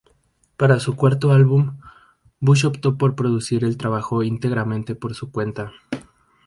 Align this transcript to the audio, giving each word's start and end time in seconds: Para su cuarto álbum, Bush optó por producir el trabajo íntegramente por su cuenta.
Para 0.57 0.79
su 0.79 0.95
cuarto 0.95 1.31
álbum, 1.31 1.77
Bush 2.39 2.65
optó 2.65 2.97
por 2.97 3.13
producir 3.15 3.63
el 3.63 3.77
trabajo 3.77 4.23
íntegramente 4.23 4.95
por 4.95 5.13
su 5.13 5.29
cuenta. 5.31 5.73